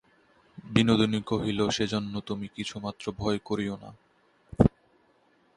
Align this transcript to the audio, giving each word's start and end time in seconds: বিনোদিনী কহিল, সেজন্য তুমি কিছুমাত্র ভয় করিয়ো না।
বিনোদিনী 0.65 1.19
কহিল, 1.21 1.59
সেজন্য 1.69 2.13
তুমি 2.21 2.47
কিছুমাত্র 2.47 3.05
ভয় 3.17 3.39
করিয়ো 3.45 3.75
না। 3.75 3.89